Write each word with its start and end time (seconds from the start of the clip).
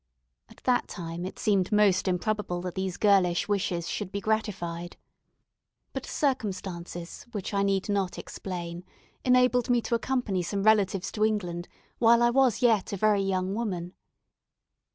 At 0.49 0.63
that 0.63 0.87
time 0.87 1.25
it 1.27 1.37
seemed 1.37 1.71
most 1.71 2.07
improbable 2.07 2.59
that 2.61 2.73
these 2.73 2.97
girlish 2.97 3.47
wishes 3.47 3.87
should 3.87 4.11
be 4.11 4.19
gratified; 4.19 4.97
but 5.93 6.07
circumstances, 6.07 7.27
which 7.33 7.53
I 7.53 7.61
need 7.61 7.87
not 7.87 8.17
explain, 8.17 8.83
enabled 9.23 9.69
me 9.69 9.79
to 9.83 9.93
accompany 9.93 10.41
some 10.41 10.63
relatives 10.63 11.11
to 11.11 11.23
England 11.23 11.67
while 11.99 12.23
I 12.23 12.31
was 12.31 12.63
yet 12.63 12.91
a 12.91 12.97
very 12.97 13.21
young 13.21 13.53
woman. 13.53 13.93